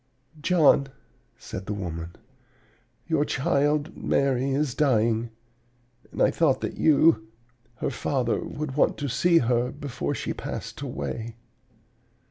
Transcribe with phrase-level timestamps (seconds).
[0.41, 0.87] "'John,'
[1.37, 2.15] said the woman,
[3.05, 5.29] 'your child Mary is dying;
[6.11, 7.27] and I thought that you,
[7.75, 11.35] her father, would want to see her before she passed away.'